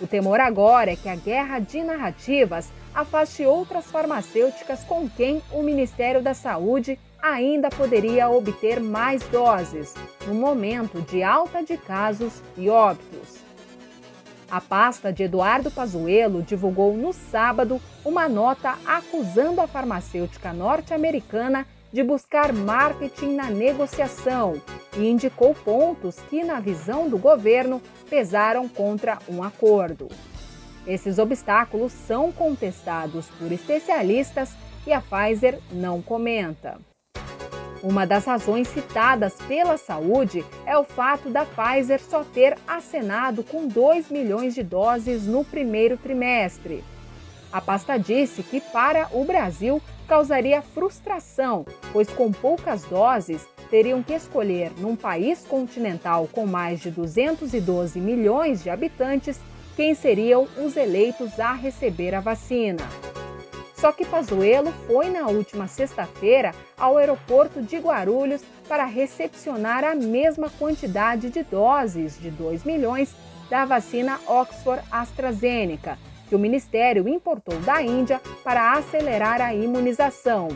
O 0.00 0.06
temor 0.06 0.38
agora 0.38 0.92
é 0.92 0.96
que 0.96 1.08
a 1.08 1.16
guerra 1.16 1.58
de 1.58 1.82
narrativas 1.82 2.68
afaste 2.94 3.44
outras 3.44 3.86
farmacêuticas 3.86 4.84
com 4.84 5.08
quem 5.08 5.42
o 5.50 5.62
Ministério 5.62 6.22
da 6.22 6.34
Saúde 6.34 6.98
ainda 7.20 7.70
poderia 7.70 8.28
obter 8.28 8.80
mais 8.80 9.22
doses, 9.24 9.94
no 10.26 10.34
momento 10.34 11.00
de 11.00 11.22
alta 11.22 11.62
de 11.62 11.76
casos 11.76 12.42
e 12.56 12.68
óbitos. 12.68 13.42
A 14.50 14.60
pasta 14.60 15.12
de 15.12 15.24
Eduardo 15.24 15.70
Pazuello 15.70 16.42
divulgou 16.42 16.96
no 16.96 17.12
sábado 17.12 17.80
uma 18.04 18.28
nota 18.28 18.74
acusando 18.86 19.60
a 19.60 19.66
farmacêutica 19.66 20.52
norte-americana 20.52 21.66
de 21.90 22.02
buscar 22.02 22.52
marketing 22.52 23.34
na 23.34 23.50
negociação 23.50 24.60
e 24.96 25.08
indicou 25.08 25.54
pontos 25.54 26.16
que, 26.28 26.44
na 26.44 26.60
visão 26.60 27.08
do 27.08 27.16
governo, 27.16 27.80
pesaram 28.10 28.68
contra 28.68 29.18
um 29.28 29.42
acordo. 29.42 30.08
Esses 30.86 31.18
obstáculos 31.18 31.92
são 31.92 32.30
contestados 32.30 33.26
por 33.38 33.50
especialistas 33.50 34.50
e 34.86 34.92
a 34.92 35.00
Pfizer 35.00 35.58
não 35.72 36.02
comenta. 36.02 36.78
Uma 37.82 38.06
das 38.06 38.24
razões 38.24 38.68
citadas 38.68 39.34
pela 39.46 39.76
saúde 39.76 40.44
é 40.66 40.76
o 40.76 40.84
fato 40.84 41.28
da 41.28 41.44
Pfizer 41.44 42.00
só 42.00 42.24
ter 42.24 42.56
acenado 42.66 43.42
com 43.42 43.66
2 43.66 44.10
milhões 44.10 44.54
de 44.54 44.62
doses 44.62 45.26
no 45.26 45.44
primeiro 45.44 45.96
trimestre. 45.96 46.82
A 47.52 47.60
pasta 47.60 47.98
disse 47.98 48.42
que 48.42 48.60
para 48.60 49.08
o 49.12 49.24
Brasil 49.24 49.80
causaria 50.08 50.60
frustração, 50.60 51.64
pois 51.92 52.08
com 52.08 52.32
poucas 52.32 52.84
doses 52.84 53.46
teriam 53.70 54.02
que 54.02 54.12
escolher 54.12 54.72
num 54.78 54.96
país 54.96 55.46
continental 55.46 56.28
com 56.30 56.46
mais 56.46 56.80
de 56.80 56.90
212 56.90 58.00
milhões 58.00 58.62
de 58.62 58.70
habitantes 58.70 59.38
quem 59.76 59.94
seriam 59.94 60.46
os 60.56 60.76
eleitos 60.76 61.38
a 61.38 61.52
receber 61.52 62.14
a 62.14 62.20
vacina. 62.20 62.82
Só 63.74 63.92
que 63.92 64.06
Pazuello 64.06 64.72
foi 64.86 65.10
na 65.10 65.26
última 65.26 65.66
sexta-feira 65.68 66.54
ao 66.78 66.96
aeroporto 66.96 67.60
de 67.60 67.76
Guarulhos 67.76 68.42
para 68.66 68.86
recepcionar 68.86 69.84
a 69.84 69.94
mesma 69.94 70.48
quantidade 70.58 71.28
de 71.28 71.42
doses 71.42 72.18
de 72.18 72.30
2 72.30 72.64
milhões 72.64 73.14
da 73.50 73.64
vacina 73.64 74.18
Oxford 74.26 74.82
AstraZeneca, 74.90 75.98
que 76.28 76.34
o 76.34 76.38
ministério 76.38 77.06
importou 77.06 77.58
da 77.60 77.82
Índia 77.82 78.20
para 78.42 78.72
acelerar 78.72 79.40
a 79.42 79.54
imunização, 79.54 80.48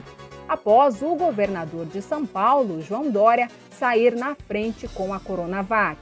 após 0.48 1.02
o 1.02 1.14
governador 1.14 1.84
de 1.84 2.00
São 2.00 2.24
Paulo, 2.24 2.80
João 2.80 3.10
Dória, 3.10 3.50
sair 3.70 4.16
na 4.16 4.34
frente 4.34 4.88
com 4.88 5.12
a 5.12 5.20
Coronavac. 5.20 5.98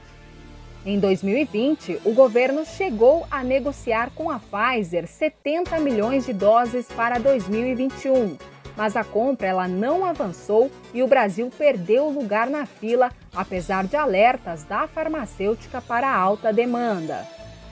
Em 0.85 0.99
2020, 0.99 2.01
o 2.05 2.13
governo 2.13 2.65
chegou 2.65 3.27
a 3.29 3.43
negociar 3.43 4.11
com 4.15 4.29
a 4.31 4.39
Pfizer 4.39 5.05
70 5.07 5.79
milhões 5.79 6.25
de 6.25 6.33
doses 6.33 6.87
para 6.87 7.19
2021, 7.19 8.37
mas 8.75 8.95
a 8.95 9.03
compra 9.03 9.47
ela 9.47 9.67
não 9.67 10.05
avançou 10.05 10.71
e 10.93 11.03
o 11.03 11.07
Brasil 11.07 11.51
perdeu 11.57 12.07
lugar 12.09 12.49
na 12.49 12.65
fila, 12.65 13.11
apesar 13.35 13.85
de 13.85 13.97
alertas 13.97 14.63
da 14.63 14.87
farmacêutica 14.87 15.81
para 15.81 16.09
alta 16.09 16.53
demanda. 16.53 17.27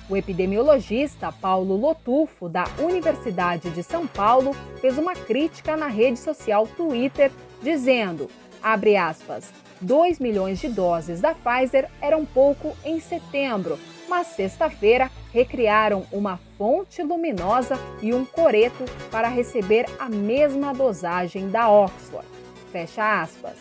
O 0.09 0.17
epidemiologista 0.17 1.31
Paulo 1.31 1.75
Lotufo, 1.75 2.49
da 2.49 2.65
Universidade 2.79 3.69
de 3.69 3.81
São 3.81 4.05
Paulo, 4.05 4.55
fez 4.81 4.97
uma 4.97 5.13
crítica 5.13 5.77
na 5.77 5.87
rede 5.87 6.19
social 6.19 6.67
Twitter, 6.67 7.31
dizendo, 7.61 8.29
abre 8.61 8.97
aspas, 8.97 9.51
2 9.81 10.19
milhões 10.19 10.59
de 10.59 10.69
doses 10.69 11.19
da 11.21 11.35
Pfizer 11.35 11.89
eram 12.01 12.25
pouco 12.25 12.75
em 12.83 12.99
setembro, 12.99 13.77
mas 14.07 14.27
sexta-feira 14.27 15.11
recriaram 15.33 16.05
uma 16.11 16.39
fonte 16.57 17.03
luminosa 17.03 17.77
e 18.01 18.13
um 18.13 18.23
coreto 18.23 18.85
para 19.11 19.27
receber 19.27 19.85
a 19.99 20.07
mesma 20.07 20.73
dosagem 20.73 21.49
da 21.49 21.69
Oxford. 21.69 22.25
Fecha 22.71 23.21
aspas. 23.21 23.57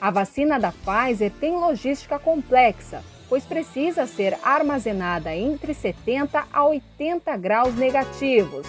A 0.00 0.10
vacina 0.10 0.58
da 0.58 0.72
Pfizer 0.72 1.30
tem 1.38 1.52
logística 1.52 2.18
complexa, 2.18 3.02
pois 3.28 3.44
precisa 3.44 4.06
ser 4.06 4.36
armazenada 4.42 5.34
entre 5.34 5.74
70 5.74 6.46
a 6.52 6.64
80 6.64 7.36
graus 7.36 7.74
negativos. 7.74 8.66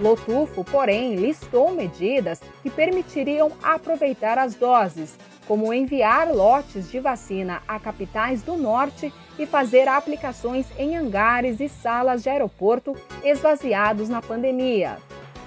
Lotufo, 0.00 0.64
porém, 0.64 1.16
listou 1.16 1.72
medidas 1.72 2.40
que 2.62 2.70
permitiriam 2.70 3.50
aproveitar 3.62 4.38
as 4.38 4.54
doses, 4.54 5.18
como 5.48 5.72
enviar 5.72 6.30
lotes 6.30 6.90
de 6.90 7.00
vacina 7.00 7.62
a 7.66 7.80
capitais 7.80 8.42
do 8.42 8.54
norte 8.54 9.10
e 9.38 9.46
fazer 9.46 9.88
aplicações 9.88 10.66
em 10.78 10.94
hangares 10.94 11.58
e 11.58 11.70
salas 11.70 12.22
de 12.22 12.28
aeroporto 12.28 12.94
esvaziados 13.24 14.10
na 14.10 14.20
pandemia. 14.20 14.98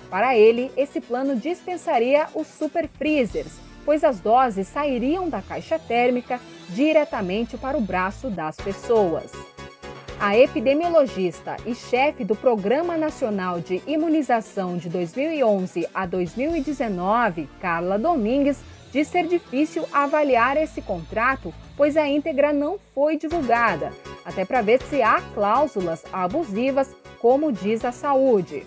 Para 0.09 0.35
ele, 0.35 0.71
esse 0.75 0.99
plano 0.99 1.35
dispensaria 1.35 2.27
os 2.33 2.47
super 2.47 2.87
freezers, 2.87 3.59
pois 3.85 4.03
as 4.03 4.19
doses 4.19 4.67
sairiam 4.67 5.29
da 5.29 5.41
caixa 5.41 5.77
térmica 5.77 6.39
diretamente 6.69 7.55
para 7.55 7.77
o 7.77 7.81
braço 7.81 8.29
das 8.29 8.57
pessoas. 8.57 9.31
A 10.19 10.37
epidemiologista 10.37 11.57
e 11.65 11.73
chefe 11.73 12.23
do 12.23 12.35
Programa 12.35 12.97
Nacional 12.97 13.59
de 13.59 13.81
Imunização 13.87 14.77
de 14.77 14.89
2011 14.89 15.87
a 15.93 16.05
2019, 16.05 17.49
Carla 17.59 17.97
Domingues, 17.97 18.59
de 18.91 19.05
ser 19.05 19.27
difícil 19.27 19.85
avaliar 19.91 20.57
esse 20.57 20.81
contrato, 20.81 21.53
pois 21.77 21.95
a 21.95 22.07
íntegra 22.07 22.51
não 22.51 22.77
foi 22.93 23.17
divulgada, 23.17 23.93
até 24.25 24.45
para 24.45 24.61
ver 24.61 24.81
se 24.83 25.01
há 25.01 25.21
cláusulas 25.33 26.03
abusivas, 26.11 26.93
como 27.19 27.51
diz 27.51 27.85
a 27.85 27.91
saúde. 27.91 28.65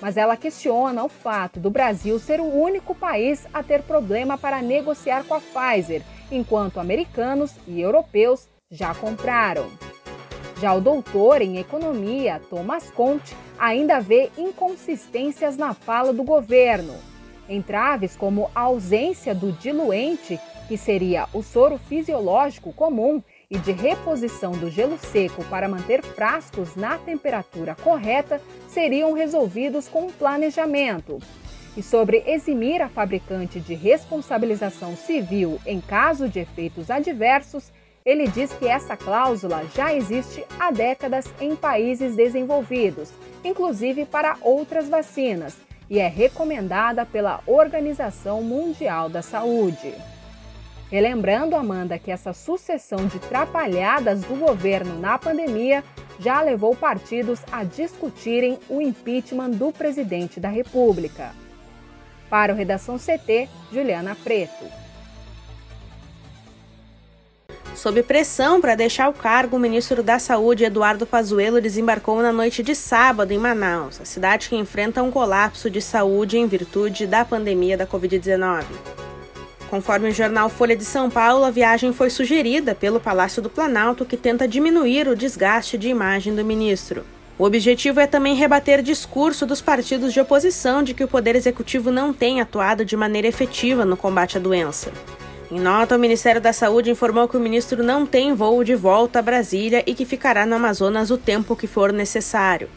Mas 0.00 0.16
ela 0.16 0.36
questiona 0.36 1.04
o 1.04 1.08
fato 1.08 1.60
do 1.60 1.70
Brasil 1.70 2.18
ser 2.18 2.40
o 2.40 2.44
único 2.44 2.94
país 2.94 3.46
a 3.52 3.62
ter 3.62 3.82
problema 3.82 4.36
para 4.36 4.62
negociar 4.62 5.24
com 5.24 5.34
a 5.34 5.40
Pfizer, 5.40 6.02
enquanto 6.30 6.80
americanos 6.80 7.54
e 7.66 7.80
europeus 7.80 8.48
já 8.70 8.94
compraram. 8.94 9.66
Já 10.60 10.74
o 10.74 10.80
doutor 10.80 11.40
em 11.40 11.58
economia, 11.58 12.40
Thomas 12.50 12.90
Conte, 12.90 13.34
ainda 13.58 14.00
vê 14.00 14.30
inconsistências 14.36 15.56
na 15.56 15.72
fala 15.74 16.12
do 16.12 16.22
governo. 16.22 16.94
Entraves 17.50 18.16
como 18.16 18.48
a 18.54 18.60
ausência 18.60 19.34
do 19.34 19.50
diluente, 19.50 20.38
que 20.68 20.78
seria 20.78 21.26
o 21.34 21.42
soro 21.42 21.76
fisiológico 21.76 22.72
comum, 22.72 23.20
e 23.50 23.58
de 23.58 23.72
reposição 23.72 24.52
do 24.52 24.70
gelo 24.70 24.96
seco 24.96 25.44
para 25.46 25.68
manter 25.68 26.00
frascos 26.04 26.76
na 26.76 26.96
temperatura 26.96 27.74
correta 27.74 28.40
seriam 28.68 29.12
resolvidos 29.12 29.88
com 29.88 30.06
um 30.06 30.12
planejamento. 30.12 31.18
E 31.76 31.82
sobre 31.82 32.22
eximir 32.26 32.80
a 32.80 32.88
fabricante 32.88 33.58
de 33.58 33.74
responsabilização 33.74 34.96
civil 34.96 35.58
em 35.66 35.80
caso 35.80 36.28
de 36.28 36.38
efeitos 36.38 36.90
adversos, 36.90 37.72
ele 38.04 38.28
diz 38.28 38.52
que 38.52 38.68
essa 38.68 38.96
cláusula 38.96 39.64
já 39.74 39.92
existe 39.92 40.44
há 40.58 40.70
décadas 40.70 41.26
em 41.40 41.56
países 41.56 42.14
desenvolvidos, 42.14 43.12
inclusive 43.44 44.04
para 44.04 44.36
outras 44.40 44.88
vacinas, 44.88 45.56
e 45.90 45.98
é 45.98 46.06
recomendada 46.06 47.04
pela 47.04 47.40
Organização 47.44 48.40
Mundial 48.42 49.08
da 49.08 49.20
Saúde. 49.20 49.92
Relembrando, 50.88 51.56
Amanda, 51.56 51.98
que 51.98 52.12
essa 52.12 52.32
sucessão 52.32 53.06
de 53.06 53.18
trapalhadas 53.18 54.22
do 54.22 54.36
governo 54.36 54.98
na 55.00 55.18
pandemia 55.18 55.82
já 56.20 56.40
levou 56.40 56.76
partidos 56.76 57.40
a 57.50 57.64
discutirem 57.64 58.58
o 58.68 58.80
impeachment 58.80 59.50
do 59.50 59.72
presidente 59.72 60.38
da 60.38 60.48
República. 60.48 61.32
Para 62.28 62.52
o 62.52 62.56
Redação 62.56 62.96
CT, 62.96 63.48
Juliana 63.72 64.14
Preto. 64.14 64.79
Sob 67.80 68.02
pressão 68.02 68.60
para 68.60 68.74
deixar 68.74 69.08
o 69.08 69.14
cargo, 69.14 69.56
o 69.56 69.58
ministro 69.58 70.02
da 70.02 70.18
Saúde, 70.18 70.64
Eduardo 70.64 71.06
Pazuello, 71.06 71.62
desembarcou 71.62 72.20
na 72.20 72.30
noite 72.30 72.62
de 72.62 72.74
sábado 72.74 73.32
em 73.32 73.38
Manaus, 73.38 73.98
a 73.98 74.04
cidade 74.04 74.50
que 74.50 74.54
enfrenta 74.54 75.02
um 75.02 75.10
colapso 75.10 75.70
de 75.70 75.80
saúde 75.80 76.36
em 76.36 76.46
virtude 76.46 77.06
da 77.06 77.24
pandemia 77.24 77.78
da 77.78 77.86
Covid-19. 77.86 78.64
Conforme 79.70 80.10
o 80.10 80.12
jornal 80.12 80.50
Folha 80.50 80.76
de 80.76 80.84
São 80.84 81.08
Paulo, 81.08 81.42
a 81.42 81.50
viagem 81.50 81.90
foi 81.90 82.10
sugerida 82.10 82.74
pelo 82.74 83.00
Palácio 83.00 83.40
do 83.40 83.48
Planalto, 83.48 84.04
que 84.04 84.14
tenta 84.18 84.46
diminuir 84.46 85.08
o 85.08 85.16
desgaste 85.16 85.78
de 85.78 85.88
imagem 85.88 86.34
do 86.34 86.44
ministro. 86.44 87.02
O 87.38 87.44
objetivo 87.44 87.98
é 87.98 88.06
também 88.06 88.34
rebater 88.34 88.82
discurso 88.82 89.46
dos 89.46 89.62
partidos 89.62 90.12
de 90.12 90.20
oposição 90.20 90.82
de 90.82 90.92
que 90.92 91.02
o 91.02 91.08
Poder 91.08 91.34
Executivo 91.34 91.90
não 91.90 92.12
tem 92.12 92.42
atuado 92.42 92.84
de 92.84 92.94
maneira 92.94 93.26
efetiva 93.26 93.86
no 93.86 93.96
combate 93.96 94.36
à 94.36 94.40
doença. 94.40 94.92
Em 95.50 95.58
nota, 95.58 95.96
o 95.96 95.98
Ministério 95.98 96.40
da 96.40 96.52
Saúde 96.52 96.92
informou 96.92 97.26
que 97.26 97.36
o 97.36 97.40
ministro 97.40 97.82
não 97.82 98.06
tem 98.06 98.32
voo 98.32 98.62
de 98.62 98.76
volta 98.76 99.18
a 99.18 99.22
Brasília 99.22 99.82
e 99.84 99.94
que 99.94 100.04
ficará 100.04 100.46
no 100.46 100.54
Amazonas 100.54 101.10
o 101.10 101.18
tempo 101.18 101.56
que 101.56 101.66
for 101.66 101.92
necessário. 101.92 102.68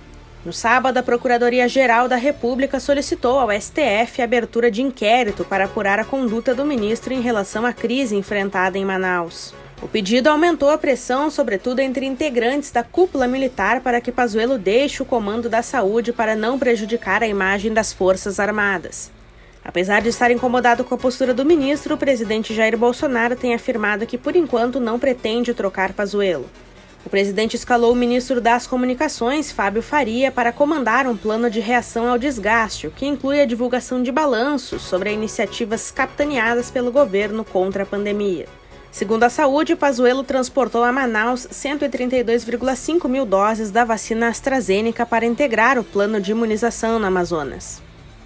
No 0.44 0.52
sábado, 0.52 0.98
a 0.98 1.04
Procuradoria-Geral 1.04 2.08
da 2.08 2.16
República 2.16 2.80
solicitou 2.80 3.40
ao 3.40 3.52
STF 3.52 4.20
a 4.20 4.24
abertura 4.24 4.72
de 4.72 4.82
inquérito 4.82 5.46
para 5.46 5.66
apurar 5.66 6.00
a 6.00 6.04
conduta 6.04 6.56
do 6.56 6.66
ministro 6.66 7.14
em 7.14 7.22
relação 7.22 7.64
à 7.64 7.72
crise 7.72 8.16
enfrentada 8.16 8.76
em 8.76 8.84
Manaus. 8.84 9.54
O 9.80 9.88
pedido 9.88 10.28
aumentou 10.28 10.72
a 10.72 10.78
pressão, 10.78 11.30
sobretudo 11.30 11.80
entre 11.80 12.08
integrantes 12.08 12.72
da 12.72 12.82
cúpula 12.82 13.28
militar, 13.28 13.82
para 13.82 14.02
que 14.02 14.12
Pazuello 14.12 14.58
deixe 14.58 15.04
o 15.04 15.06
comando 15.06 15.48
da 15.48 15.62
saúde 15.62 16.12
para 16.12 16.36
não 16.36 16.58
prejudicar 16.58 17.22
a 17.22 17.28
imagem 17.28 17.72
das 17.72 17.94
Forças 17.94 18.40
Armadas. 18.40 19.12
Apesar 19.66 20.02
de 20.02 20.10
estar 20.10 20.30
incomodado 20.30 20.84
com 20.84 20.94
a 20.94 20.98
postura 20.98 21.34
do 21.34 21.46
ministro, 21.46 21.96
o 21.96 21.98
presidente 21.98 22.54
Jair 22.54 22.78
Bolsonaro 22.78 23.36
tem 23.36 23.54
afirmado 23.54 24.06
que, 24.06 24.18
por 24.18 24.36
enquanto, 24.36 24.80
não 24.80 25.00
pretende 25.00 25.54
trocar 25.54 25.94
Pazuello. 25.94 26.50
O 27.06 27.10
presidente 27.10 27.56
escalou 27.56 27.92
o 27.92 27.96
ministro 27.96 28.40
das 28.40 28.66
Comunicações, 28.66 29.52
Fábio 29.52 29.82
Faria, 29.82 30.32
para 30.32 30.54
comandar 30.54 31.06
um 31.06 31.18
plano 31.18 31.50
de 31.50 31.60
reação 31.60 32.08
ao 32.08 32.18
desgaste, 32.18 32.90
que 32.90 33.06
inclui 33.06 33.42
a 33.42 33.46
divulgação 33.46 34.02
de 34.02 34.12
balanços 34.12 34.82
sobre 34.82 35.12
iniciativas 35.12 35.92
capitaneadas 35.92 36.72
pelo 36.72 36.92
governo 36.92 37.44
contra 37.44 37.84
a 37.84 37.86
pandemia. 37.86 38.48
Segundo 38.90 39.24
a 39.24 39.30
saúde, 39.30 39.76
Pazuello 39.76 40.24
transportou 40.24 40.84
a 40.84 40.92
Manaus 40.92 41.48
132,5 41.52 43.10
mil 43.10 43.26
doses 43.26 43.72
da 43.72 43.84
vacina 43.84 44.28
AstraZeneca 44.28 45.06
para 45.06 45.26
integrar 45.26 45.80
o 45.80 45.84
plano 45.84 46.22
de 46.22 46.32
imunização 46.32 47.00
no 47.00 47.08
Amazonas. 47.08 47.82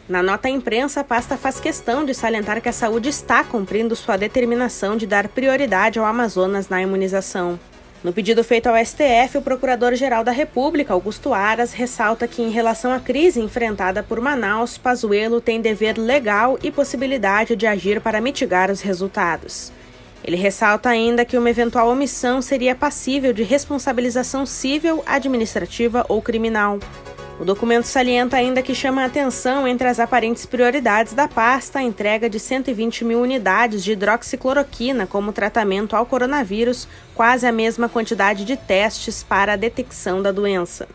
Na 0.10 0.24
nota 0.24 0.48
à 0.48 0.52
imprensa, 0.52 1.02
a 1.02 1.04
pasta 1.04 1.36
faz 1.36 1.60
questão 1.60 2.06
de 2.06 2.14
salientar 2.14 2.62
que 2.62 2.70
a 2.70 2.74
saúde 2.74 3.10
está 3.10 3.44
cumprindo 3.44 3.94
sua 3.94 4.16
determinação 4.16 4.96
de 4.96 5.06
dar 5.06 5.28
prioridade 5.28 6.00
ao 6.00 6.06
Amazonas 6.06 6.70
na 6.70 6.82
imunização. 6.82 7.60
No 8.02 8.14
pedido 8.14 8.42
feito 8.42 8.68
ao 8.68 8.78
STF, 8.78 9.38
o 9.38 9.42
Procurador-Geral 9.42 10.24
da 10.24 10.32
República, 10.32 10.94
Augusto 10.94 11.34
Aras, 11.34 11.74
ressalta 11.74 12.26
que, 12.26 12.42
em 12.42 12.50
relação 12.50 12.94
à 12.94 13.02
crise 13.02 13.42
enfrentada 13.42 14.02
por 14.02 14.22
Manaus, 14.22 14.78
Pazuello 14.78 15.42
tem 15.42 15.60
dever 15.60 15.98
legal 15.98 16.58
e 16.64 16.72
possibilidade 16.72 17.56
de 17.58 17.68
agir 17.68 18.00
para 18.00 18.22
mitigar 18.22 18.72
os 18.72 18.80
resultados. 18.80 19.74
Ele 20.24 20.38
ressalta 20.38 20.88
ainda 20.88 21.26
que 21.26 21.38
uma 21.38 21.50
eventual 21.50 21.90
omissão 21.90 22.42
seria 22.42 22.76
passível 22.76 23.34
de 23.34 23.44
responsabilização 23.44 24.46
civil, 24.46 25.04
administrativa 25.06 26.06
ou 26.08 26.22
criminal. 26.22 26.80
O 27.40 27.46
documento 27.46 27.86
salienta 27.86 28.36
ainda 28.36 28.64
que 28.64 28.74
chama 28.74 29.04
a 29.04 29.06
atenção 29.06 29.68
entre 29.68 29.88
as 29.88 30.00
aparentes 30.00 30.44
prioridades 30.44 31.14
da 31.14 31.28
pasta 31.28 31.78
a 31.78 31.84
entrega 31.84 32.28
de 32.28 32.40
120 32.40 33.06
mil 33.06 33.22
unidades 33.22 33.84
de 33.84 33.92
hidroxicloroquina 33.92 35.06
como 35.06 35.32
tratamento 35.32 35.96
ao 35.96 36.04
coronavírus, 36.04 36.88
quase 37.14 37.46
a 37.46 37.52
mesma 37.52 37.88
quantidade 37.88 38.44
de 38.44 38.58
testes 38.58 39.22
para 39.22 39.54
a 39.54 39.56
detecção 39.56 40.20
da 40.20 40.32
doença. 40.32 40.88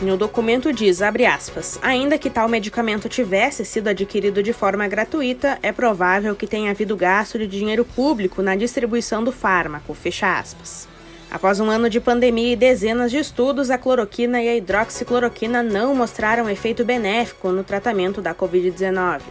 o 0.00 0.16
documento 0.16 0.72
diz, 0.72 1.02
aspas, 1.02 1.80
ainda 1.82 2.16
que 2.16 2.30
tal 2.30 2.48
medicamento 2.48 3.08
tivesse 3.08 3.64
sido 3.64 3.88
adquirido 3.88 4.40
de 4.40 4.52
forma 4.52 4.86
gratuita, 4.86 5.58
é 5.64 5.72
provável 5.72 6.36
que 6.36 6.46
tenha 6.46 6.70
havido 6.70 6.96
gasto 6.96 7.40
de 7.40 7.46
dinheiro 7.48 7.84
público 7.84 8.40
na 8.40 8.54
distribuição 8.54 9.24
do 9.24 9.32
fármaco, 9.32 9.94
fecha 9.94 10.38
aspas. 10.38 10.91
Após 11.32 11.58
um 11.60 11.70
ano 11.70 11.88
de 11.88 11.98
pandemia 11.98 12.52
e 12.52 12.56
dezenas 12.56 13.10
de 13.10 13.16
estudos, 13.16 13.70
a 13.70 13.78
cloroquina 13.78 14.42
e 14.42 14.50
a 14.50 14.54
hidroxicloroquina 14.54 15.62
não 15.62 15.94
mostraram 15.94 16.46
efeito 16.50 16.84
benéfico 16.84 17.48
no 17.48 17.64
tratamento 17.64 18.20
da 18.20 18.34
Covid-19. 18.34 19.22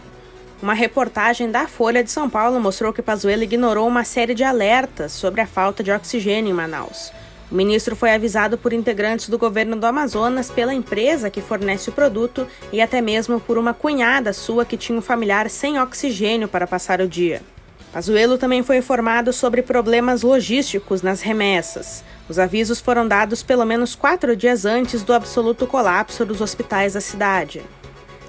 Uma 0.60 0.74
reportagem 0.74 1.48
da 1.48 1.68
Folha 1.68 2.02
de 2.02 2.10
São 2.10 2.28
Paulo 2.28 2.58
mostrou 2.58 2.92
que 2.92 3.00
Pazuello 3.00 3.44
ignorou 3.44 3.86
uma 3.86 4.02
série 4.02 4.34
de 4.34 4.42
alertas 4.42 5.12
sobre 5.12 5.42
a 5.42 5.46
falta 5.46 5.80
de 5.80 5.92
oxigênio 5.92 6.50
em 6.50 6.52
Manaus. 6.52 7.12
O 7.48 7.54
ministro 7.54 7.94
foi 7.94 8.10
avisado 8.10 8.58
por 8.58 8.72
integrantes 8.72 9.28
do 9.28 9.38
governo 9.38 9.76
do 9.76 9.86
Amazonas, 9.86 10.50
pela 10.50 10.74
empresa 10.74 11.30
que 11.30 11.40
fornece 11.40 11.88
o 11.88 11.92
produto 11.92 12.48
e 12.72 12.80
até 12.80 13.00
mesmo 13.00 13.38
por 13.38 13.56
uma 13.56 13.72
cunhada 13.72 14.32
sua 14.32 14.64
que 14.64 14.76
tinha 14.76 14.98
um 14.98 15.02
familiar 15.02 15.48
sem 15.48 15.80
oxigênio 15.80 16.48
para 16.48 16.66
passar 16.66 17.00
o 17.00 17.06
dia. 17.06 17.42
Pazuello 17.92 18.38
também 18.38 18.62
foi 18.62 18.78
informado 18.78 19.34
sobre 19.34 19.60
problemas 19.60 20.22
logísticos 20.22 21.02
nas 21.02 21.20
remessas. 21.20 22.02
Os 22.26 22.38
avisos 22.38 22.80
foram 22.80 23.06
dados 23.06 23.42
pelo 23.42 23.66
menos 23.66 23.94
quatro 23.94 24.34
dias 24.34 24.64
antes 24.64 25.02
do 25.02 25.12
absoluto 25.12 25.66
colapso 25.66 26.24
dos 26.24 26.40
hospitais 26.40 26.94
da 26.94 27.02
cidade. 27.02 27.62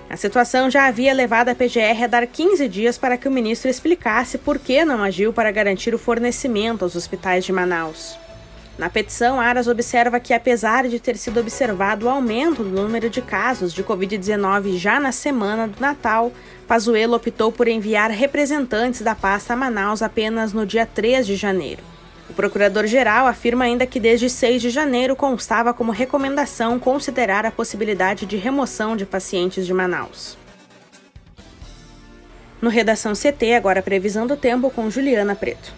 A 0.09 0.17
situação 0.17 0.69
já 0.69 0.85
havia 0.85 1.13
levado 1.13 1.47
a 1.47 1.55
PGR 1.55 2.03
a 2.03 2.07
dar 2.07 2.27
15 2.27 2.67
dias 2.67 2.97
para 2.97 3.17
que 3.17 3.27
o 3.27 3.31
ministro 3.31 3.69
explicasse 3.69 4.37
por 4.37 4.59
que 4.59 4.83
não 4.83 5.01
agiu 5.01 5.31
para 5.31 5.49
garantir 5.49 5.95
o 5.95 5.97
fornecimento 5.97 6.83
aos 6.83 6.95
hospitais 6.95 7.45
de 7.45 7.53
Manaus. 7.53 8.17
Na 8.77 8.89
petição, 8.89 9.39
Aras 9.39 9.67
observa 9.67 10.19
que, 10.19 10.33
apesar 10.33 10.87
de 10.89 10.99
ter 10.99 11.15
sido 11.15 11.39
observado 11.39 12.05
o 12.05 12.09
aumento 12.09 12.63
do 12.63 12.81
número 12.81 13.09
de 13.09 13.21
casos 13.21 13.71
de 13.71 13.83
Covid-19 13.83 14.77
já 14.77 14.99
na 14.99 15.11
semana 15.11 15.67
do 15.67 15.79
Natal, 15.79 16.31
Pazuello 16.67 17.15
optou 17.15 17.51
por 17.51 17.67
enviar 17.67 18.09
representantes 18.09 19.01
da 19.01 19.13
pasta 19.13 19.53
a 19.53 19.55
Manaus 19.55 20.01
apenas 20.01 20.53
no 20.53 20.65
dia 20.65 20.85
3 20.85 21.27
de 21.27 21.35
janeiro. 21.35 21.83
O 22.29 22.33
procurador-geral 22.33 23.27
afirma 23.27 23.65
ainda 23.65 23.85
que 23.85 23.99
desde 23.99 24.29
6 24.29 24.61
de 24.61 24.69
janeiro 24.69 25.15
constava 25.15 25.73
como 25.73 25.91
recomendação 25.91 26.79
considerar 26.79 27.45
a 27.45 27.51
possibilidade 27.51 28.25
de 28.25 28.37
remoção 28.37 28.95
de 28.95 29.05
pacientes 29.05 29.65
de 29.65 29.73
Manaus. 29.73 30.37
No 32.61 32.69
Redação 32.69 33.11
CT, 33.13 33.55
agora 33.55 33.81
previsão 33.81 34.25
do 34.25 34.37
tempo 34.37 34.71
com 34.71 34.89
Juliana 34.89 35.35
Preto. 35.35 35.73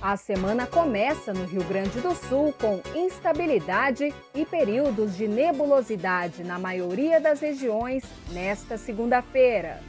A 0.00 0.16
semana 0.16 0.66
começa 0.66 1.34
no 1.34 1.44
Rio 1.44 1.62
Grande 1.64 2.00
do 2.00 2.14
Sul 2.14 2.54
com 2.58 2.80
instabilidade 2.94 4.14
e 4.34 4.46
períodos 4.46 5.16
de 5.16 5.28
nebulosidade 5.28 6.44
na 6.44 6.58
maioria 6.58 7.20
das 7.20 7.40
regiões 7.40 8.04
nesta 8.30 8.78
segunda-feira. 8.78 9.80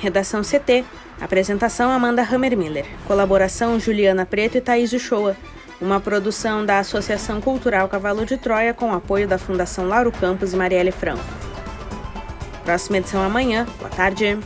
Redação 0.00 0.42
CT. 0.42 0.84
Apresentação 1.20 1.90
Amanda 1.90 2.22
Hammermiller. 2.22 2.86
Colaboração 3.06 3.78
Juliana 3.80 4.24
Preto 4.24 4.56
e 4.56 4.60
Thaís 4.60 4.92
Uchoa. 4.92 5.36
Uma 5.80 6.00
produção 6.00 6.64
da 6.64 6.78
Associação 6.78 7.40
Cultural 7.40 7.88
Cavalo 7.88 8.24
de 8.24 8.36
Troia 8.36 8.72
com 8.72 8.92
apoio 8.92 9.26
da 9.26 9.38
Fundação 9.38 9.88
Lauro 9.88 10.12
Campos 10.12 10.52
e 10.52 10.56
Marielle 10.56 10.92
Franco. 10.92 11.24
Próxima 12.64 12.98
edição 12.98 13.22
amanhã. 13.22 13.66
Boa 13.78 13.90
tarde. 13.90 14.38